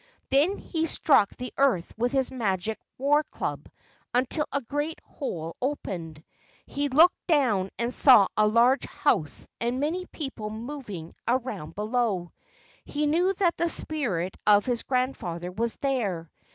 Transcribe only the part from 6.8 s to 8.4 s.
looked down and saw